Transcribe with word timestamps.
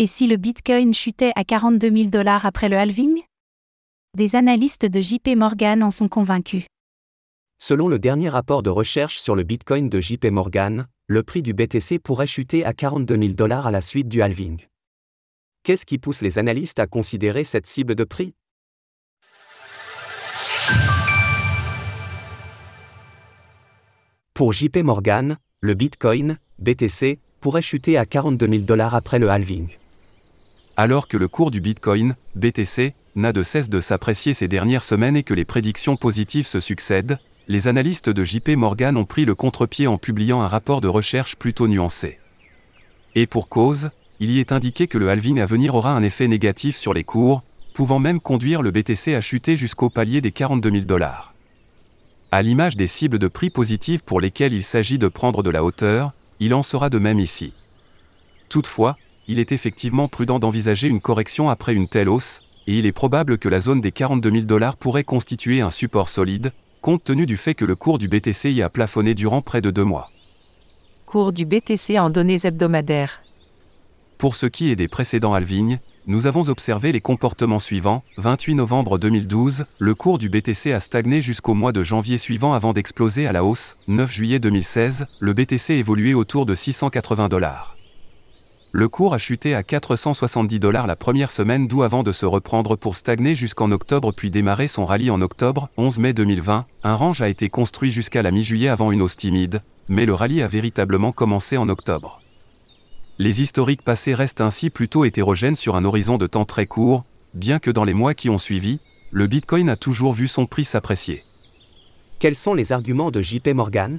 Et 0.00 0.06
si 0.06 0.28
le 0.28 0.36
Bitcoin 0.36 0.94
chutait 0.94 1.32
à 1.34 1.42
42 1.42 1.90
000 1.90 2.08
dollars 2.08 2.46
après 2.46 2.68
le 2.68 2.76
halving? 2.76 3.20
Des 4.16 4.36
analystes 4.36 4.86
de 4.86 5.00
JP 5.00 5.30
Morgan 5.36 5.82
en 5.82 5.90
sont 5.90 6.06
convaincus. 6.06 6.66
Selon 7.58 7.88
le 7.88 7.98
dernier 7.98 8.28
rapport 8.28 8.62
de 8.62 8.70
recherche 8.70 9.18
sur 9.18 9.34
le 9.34 9.42
Bitcoin 9.42 9.88
de 9.88 10.00
JP 10.00 10.26
Morgan, 10.26 10.86
le 11.08 11.24
prix 11.24 11.42
du 11.42 11.52
BTC 11.52 11.98
pourrait 11.98 12.28
chuter 12.28 12.64
à 12.64 12.74
42 12.74 13.16
000 13.16 13.32
dollars 13.32 13.66
à 13.66 13.72
la 13.72 13.80
suite 13.80 14.08
du 14.08 14.22
halving. 14.22 14.60
Qu'est-ce 15.64 15.84
qui 15.84 15.98
pousse 15.98 16.22
les 16.22 16.38
analystes 16.38 16.78
à 16.78 16.86
considérer 16.86 17.42
cette 17.42 17.66
cible 17.66 17.96
de 17.96 18.04
prix? 18.04 18.34
Pour 24.32 24.52
JP 24.52 24.76
Morgan, 24.84 25.38
le 25.58 25.74
Bitcoin, 25.74 26.38
BTC, 26.60 27.18
pourrait 27.40 27.62
chuter 27.62 27.96
à 27.96 28.06
42 28.06 28.46
000 28.46 28.62
dollars 28.62 28.94
après 28.94 29.18
le 29.18 29.28
halving. 29.28 29.77
Alors 30.80 31.08
que 31.08 31.16
le 31.16 31.26
cours 31.26 31.50
du 31.50 31.60
Bitcoin, 31.60 32.14
BTC, 32.36 32.94
n'a 33.16 33.32
de 33.32 33.42
cesse 33.42 33.68
de 33.68 33.80
s'apprécier 33.80 34.32
ces 34.32 34.46
dernières 34.46 34.84
semaines 34.84 35.16
et 35.16 35.24
que 35.24 35.34
les 35.34 35.44
prédictions 35.44 35.96
positives 35.96 36.46
se 36.46 36.60
succèdent, 36.60 37.18
les 37.48 37.66
analystes 37.66 38.08
de 38.08 38.24
JP 38.24 38.50
Morgan 38.50 38.96
ont 38.96 39.04
pris 39.04 39.24
le 39.24 39.34
contre-pied 39.34 39.88
en 39.88 39.98
publiant 39.98 40.40
un 40.40 40.46
rapport 40.46 40.80
de 40.80 40.86
recherche 40.86 41.34
plutôt 41.34 41.66
nuancé. 41.66 42.20
Et 43.16 43.26
pour 43.26 43.48
cause, 43.48 43.90
il 44.20 44.30
y 44.30 44.38
est 44.38 44.52
indiqué 44.52 44.86
que 44.86 44.98
le 44.98 45.10
halving 45.10 45.40
à 45.40 45.46
venir 45.46 45.74
aura 45.74 45.96
un 45.96 46.02
effet 46.04 46.28
négatif 46.28 46.76
sur 46.76 46.94
les 46.94 47.02
cours, 47.02 47.42
pouvant 47.74 47.98
même 47.98 48.20
conduire 48.20 48.62
le 48.62 48.70
BTC 48.70 49.16
à 49.16 49.20
chuter 49.20 49.56
jusqu'au 49.56 49.90
palier 49.90 50.20
des 50.20 50.30
42 50.30 50.70
000 50.70 50.84
dollars. 50.84 51.34
À 52.30 52.40
l'image 52.40 52.76
des 52.76 52.86
cibles 52.86 53.18
de 53.18 53.26
prix 53.26 53.50
positives 53.50 54.04
pour 54.04 54.20
lesquelles 54.20 54.52
il 54.52 54.62
s'agit 54.62 54.98
de 54.98 55.08
prendre 55.08 55.42
de 55.42 55.50
la 55.50 55.64
hauteur, 55.64 56.12
il 56.38 56.54
en 56.54 56.62
sera 56.62 56.88
de 56.88 57.00
même 57.00 57.18
ici. 57.18 57.52
Toutefois, 58.48 58.96
il 59.28 59.38
est 59.38 59.52
effectivement 59.52 60.08
prudent 60.08 60.38
d'envisager 60.38 60.88
une 60.88 61.00
correction 61.00 61.50
après 61.50 61.74
une 61.74 61.86
telle 61.86 62.08
hausse, 62.08 62.40
et 62.66 62.78
il 62.78 62.86
est 62.86 62.92
probable 62.92 63.38
que 63.38 63.48
la 63.48 63.60
zone 63.60 63.82
des 63.82 63.92
42 63.92 64.30
000 64.30 64.42
dollars 64.44 64.76
pourrait 64.76 65.04
constituer 65.04 65.60
un 65.60 65.70
support 65.70 66.08
solide, 66.08 66.52
compte 66.80 67.04
tenu 67.04 67.26
du 67.26 67.36
fait 67.36 67.54
que 67.54 67.64
le 67.64 67.76
cours 67.76 67.98
du 67.98 68.08
BTC 68.08 68.50
y 68.52 68.62
a 68.62 68.70
plafonné 68.70 69.14
durant 69.14 69.42
près 69.42 69.60
de 69.60 69.70
deux 69.70 69.84
mois. 69.84 70.10
Cours 71.06 71.32
du 71.32 71.44
BTC 71.44 71.98
en 71.98 72.10
données 72.10 72.44
hebdomadaires. 72.44 73.22
Pour 74.16 74.34
ce 74.34 74.46
qui 74.46 74.70
est 74.70 74.76
des 74.76 74.88
précédents 74.88 75.34
halvings, 75.34 75.78
nous 76.06 76.26
avons 76.26 76.48
observé 76.48 76.90
les 76.90 77.00
comportements 77.00 77.58
suivants. 77.58 78.02
28 78.16 78.54
novembre 78.54 78.98
2012, 78.98 79.66
le 79.78 79.94
cours 79.94 80.18
du 80.18 80.30
BTC 80.30 80.72
a 80.72 80.80
stagné 80.80 81.20
jusqu'au 81.20 81.54
mois 81.54 81.72
de 81.72 81.82
janvier 81.82 82.16
suivant 82.16 82.54
avant 82.54 82.72
d'exploser 82.72 83.26
à 83.26 83.32
la 83.32 83.44
hausse. 83.44 83.76
9 83.88 84.10
juillet 84.10 84.38
2016, 84.38 85.06
le 85.20 85.32
BTC 85.34 85.74
évoluait 85.74 86.14
autour 86.14 86.46
de 86.46 86.54
680 86.54 87.28
dollars. 87.28 87.77
Le 88.72 88.86
cours 88.90 89.14
a 89.14 89.18
chuté 89.18 89.54
à 89.54 89.62
470 89.62 90.60
dollars 90.60 90.86
la 90.86 90.94
première 90.94 91.30
semaine 91.30 91.68
d'où 91.68 91.82
avant 91.82 92.02
de 92.02 92.12
se 92.12 92.26
reprendre 92.26 92.76
pour 92.76 92.96
stagner 92.96 93.34
jusqu'en 93.34 93.70
octobre 93.70 94.12
puis 94.12 94.30
démarrer 94.30 94.68
son 94.68 94.84
rallye 94.84 95.10
en 95.10 95.22
octobre, 95.22 95.70
11 95.78 95.98
mai 95.98 96.12
2020. 96.12 96.66
Un 96.82 96.94
range 96.94 97.22
a 97.22 97.30
été 97.30 97.48
construit 97.48 97.90
jusqu'à 97.90 98.20
la 98.20 98.30
mi-juillet 98.30 98.68
avant 98.68 98.92
une 98.92 99.00
hausse 99.00 99.16
timide, 99.16 99.62
mais 99.88 100.04
le 100.04 100.12
rallye 100.12 100.42
a 100.42 100.48
véritablement 100.48 101.12
commencé 101.12 101.56
en 101.56 101.70
octobre. 101.70 102.20
Les 103.18 103.40
historiques 103.40 103.82
passés 103.82 104.14
restent 104.14 104.42
ainsi 104.42 104.68
plutôt 104.68 105.06
hétérogènes 105.06 105.56
sur 105.56 105.74
un 105.74 105.86
horizon 105.86 106.18
de 106.18 106.26
temps 106.26 106.44
très 106.44 106.66
court, 106.66 107.04
bien 107.32 107.60
que 107.60 107.70
dans 107.70 107.84
les 107.84 107.94
mois 107.94 108.12
qui 108.12 108.28
ont 108.28 108.38
suivi, 108.38 108.80
le 109.10 109.26
Bitcoin 109.26 109.70
a 109.70 109.76
toujours 109.76 110.12
vu 110.12 110.28
son 110.28 110.44
prix 110.44 110.64
s'apprécier. 110.64 111.24
Quels 112.18 112.36
sont 112.36 112.52
les 112.52 112.72
arguments 112.72 113.10
de 113.10 113.22
JP 113.22 113.48
Morgan? 113.54 113.98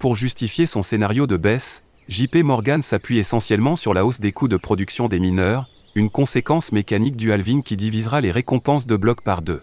Pour 0.00 0.16
justifier 0.16 0.66
son 0.66 0.82
scénario 0.82 1.28
de 1.28 1.36
baisse, 1.36 1.84
JP 2.10 2.42
Morgan 2.42 2.82
s'appuie 2.82 3.18
essentiellement 3.18 3.76
sur 3.76 3.94
la 3.94 4.04
hausse 4.04 4.18
des 4.18 4.32
coûts 4.32 4.48
de 4.48 4.56
production 4.56 5.06
des 5.06 5.20
mineurs, 5.20 5.70
une 5.94 6.10
conséquence 6.10 6.72
mécanique 6.72 7.14
du 7.14 7.30
halving 7.30 7.62
qui 7.62 7.76
divisera 7.76 8.20
les 8.20 8.32
récompenses 8.32 8.84
de 8.84 8.96
blocs 8.96 9.20
par 9.20 9.42
deux. 9.42 9.62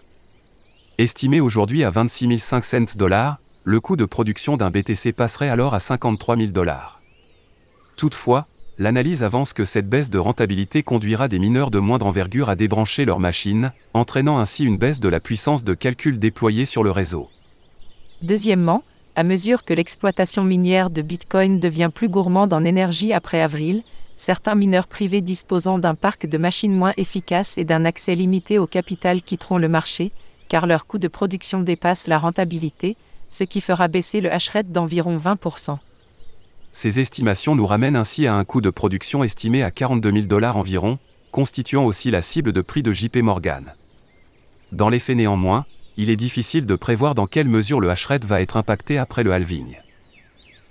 Estimé 0.96 1.42
aujourd'hui 1.42 1.84
à 1.84 1.90
26 1.90 2.38
500 2.38 2.96
dollars, 2.96 3.38
le 3.64 3.80
coût 3.80 3.96
de 3.96 4.06
production 4.06 4.56
d'un 4.56 4.70
BTC 4.70 5.12
passerait 5.12 5.50
alors 5.50 5.74
à 5.74 5.78
53 5.78 6.38
000 6.38 6.52
dollars. 6.52 7.02
Toutefois, 7.98 8.46
l'analyse 8.78 9.22
avance 9.22 9.52
que 9.52 9.66
cette 9.66 9.90
baisse 9.90 10.08
de 10.08 10.18
rentabilité 10.18 10.82
conduira 10.82 11.28
des 11.28 11.38
mineurs 11.38 11.70
de 11.70 11.80
moindre 11.80 12.06
envergure 12.06 12.48
à 12.48 12.56
débrancher 12.56 13.04
leurs 13.04 13.20
machines, 13.20 13.72
entraînant 13.92 14.38
ainsi 14.38 14.64
une 14.64 14.78
baisse 14.78 15.00
de 15.00 15.10
la 15.10 15.20
puissance 15.20 15.64
de 15.64 15.74
calcul 15.74 16.18
déployée 16.18 16.64
sur 16.64 16.82
le 16.82 16.92
réseau. 16.92 17.28
Deuxièmement, 18.22 18.82
à 19.18 19.24
mesure 19.24 19.64
que 19.64 19.74
l'exploitation 19.74 20.44
minière 20.44 20.90
de 20.90 21.02
Bitcoin 21.02 21.58
devient 21.58 21.90
plus 21.92 22.08
gourmande 22.08 22.52
en 22.52 22.64
énergie 22.64 23.12
après 23.12 23.42
avril, 23.42 23.82
certains 24.14 24.54
mineurs 24.54 24.86
privés 24.86 25.22
disposant 25.22 25.80
d'un 25.80 25.96
parc 25.96 26.26
de 26.26 26.38
machines 26.38 26.72
moins 26.72 26.92
efficaces 26.96 27.58
et 27.58 27.64
d'un 27.64 27.84
accès 27.84 28.14
limité 28.14 28.60
au 28.60 28.68
capital 28.68 29.20
quitteront 29.20 29.58
le 29.58 29.68
marché, 29.68 30.12
car 30.48 30.68
leur 30.68 30.86
coût 30.86 30.98
de 30.98 31.08
production 31.08 31.62
dépasse 31.62 32.06
la 32.06 32.16
rentabilité, 32.16 32.96
ce 33.28 33.42
qui 33.42 33.60
fera 33.60 33.88
baisser 33.88 34.20
le 34.20 34.32
hash 34.32 34.50
rate 34.50 34.70
d'environ 34.70 35.18
20%. 35.18 35.78
Ces 36.70 37.00
estimations 37.00 37.56
nous 37.56 37.66
ramènent 37.66 37.96
ainsi 37.96 38.28
à 38.28 38.36
un 38.36 38.44
coût 38.44 38.60
de 38.60 38.70
production 38.70 39.24
estimé 39.24 39.64
à 39.64 39.72
42 39.72 40.12
000 40.12 40.26
dollars 40.26 40.56
environ, 40.56 41.00
constituant 41.32 41.86
aussi 41.86 42.12
la 42.12 42.22
cible 42.22 42.52
de 42.52 42.60
prix 42.60 42.84
de 42.84 42.92
JP 42.92 43.16
Morgan. 43.16 43.74
Dans 44.70 44.88
les 44.88 45.00
faits 45.00 45.16
néanmoins, 45.16 45.66
il 45.98 46.10
est 46.10 46.16
difficile 46.16 46.64
de 46.64 46.76
prévoir 46.76 47.16
dans 47.16 47.26
quelle 47.26 47.48
mesure 47.48 47.80
le 47.80 47.90
hashrate 47.90 48.24
va 48.24 48.40
être 48.40 48.56
impacté 48.56 48.98
après 48.98 49.24
le 49.24 49.32
halving. 49.32 49.76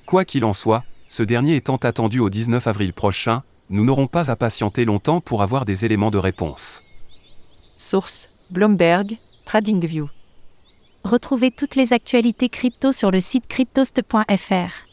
Quoi 0.06 0.24
qu'il 0.24 0.46
en 0.46 0.54
soit, 0.54 0.86
ce 1.10 1.22
dernier 1.22 1.58
étant 1.58 1.76
attendu 1.76 2.20
au 2.20 2.30
19 2.30 2.66
avril 2.66 2.94
prochain, 2.94 3.44
nous 3.70 3.84
n'aurons 3.84 4.08
pas 4.08 4.32
à 4.32 4.38
patienter 4.38 4.86
longtemps 4.86 5.20
pour 5.20 5.44
avoir 5.44 5.66
des 5.66 5.84
éléments 5.84 6.12
de 6.12 6.18
réponse. 6.18 6.82
Source 7.76 8.30
Bloomberg, 8.52 9.18
TradingView. 9.44 10.08
Retrouvez 11.04 11.52
toutes 11.52 11.76
les 11.76 11.92
actualités 11.92 12.48
crypto 12.48 12.94
sur 12.94 13.12
le 13.12 13.20
site 13.20 13.48
cryptost.fr. 13.48 14.88